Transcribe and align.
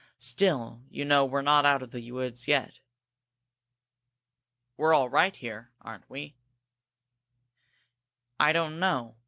Still 0.17 0.81
you 0.89 1.05
know 1.05 1.23
we're 1.25 1.43
not 1.43 1.63
out 1.63 1.83
of 1.83 1.91
the 1.91 2.11
woods 2.11 2.47
yet." 2.47 2.79
"We're 4.75 4.95
all 4.95 5.09
right 5.09 5.35
here, 5.35 5.73
aren't 5.79 6.09
we?" 6.09 6.37
"I 8.39 8.51
don't 8.51 8.79
know. 8.79 9.17